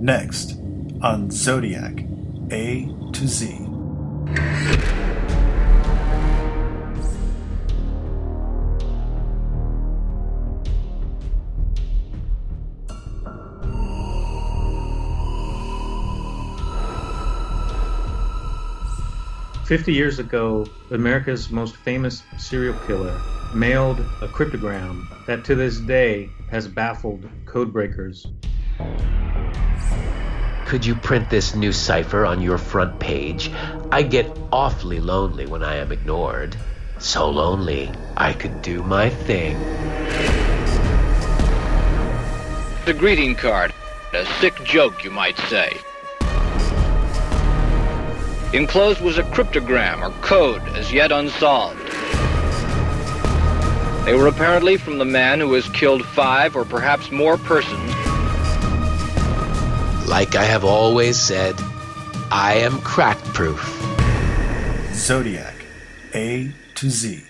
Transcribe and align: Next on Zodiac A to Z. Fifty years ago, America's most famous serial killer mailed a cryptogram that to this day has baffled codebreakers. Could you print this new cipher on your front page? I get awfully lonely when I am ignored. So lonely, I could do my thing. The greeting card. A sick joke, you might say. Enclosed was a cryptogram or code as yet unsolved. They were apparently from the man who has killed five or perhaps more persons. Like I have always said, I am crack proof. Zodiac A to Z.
Next 0.00 0.58
on 1.02 1.30
Zodiac 1.30 2.04
A 2.50 2.88
to 3.12 3.26
Z. 3.26 3.60
Fifty 19.64 19.94
years 19.94 20.18
ago, 20.18 20.66
America's 20.90 21.50
most 21.50 21.76
famous 21.76 22.22
serial 22.36 22.78
killer 22.86 23.18
mailed 23.54 24.00
a 24.20 24.28
cryptogram 24.28 25.06
that 25.26 25.44
to 25.46 25.54
this 25.54 25.78
day 25.78 26.28
has 26.50 26.68
baffled 26.68 27.28
codebreakers. 27.46 28.26
Could 30.66 30.84
you 30.84 30.94
print 30.94 31.30
this 31.30 31.54
new 31.54 31.72
cipher 31.72 32.26
on 32.26 32.40
your 32.40 32.58
front 32.58 32.98
page? 32.98 33.50
I 33.92 34.02
get 34.02 34.36
awfully 34.50 34.98
lonely 34.98 35.46
when 35.46 35.62
I 35.62 35.76
am 35.76 35.92
ignored. 35.92 36.56
So 36.98 37.28
lonely, 37.30 37.92
I 38.16 38.32
could 38.32 38.62
do 38.62 38.82
my 38.82 39.10
thing. 39.10 39.58
The 42.86 42.94
greeting 42.94 43.34
card. 43.34 43.72
A 44.12 44.24
sick 44.40 44.62
joke, 44.64 45.04
you 45.04 45.10
might 45.10 45.36
say. 45.38 45.76
Enclosed 48.52 49.00
was 49.00 49.18
a 49.18 49.24
cryptogram 49.24 50.00
or 50.00 50.10
code 50.20 50.62
as 50.76 50.92
yet 50.92 51.10
unsolved. 51.10 51.80
They 54.04 54.14
were 54.14 54.28
apparently 54.28 54.76
from 54.76 54.98
the 54.98 55.04
man 55.04 55.40
who 55.40 55.52
has 55.54 55.68
killed 55.70 56.04
five 56.04 56.54
or 56.54 56.64
perhaps 56.64 57.10
more 57.10 57.36
persons. 57.38 58.03
Like 60.06 60.36
I 60.36 60.44
have 60.44 60.64
always 60.64 61.18
said, 61.18 61.54
I 62.30 62.54
am 62.56 62.80
crack 62.80 63.18
proof. 63.32 63.62
Zodiac 64.92 65.54
A 66.14 66.52
to 66.74 66.90
Z. 66.90 67.24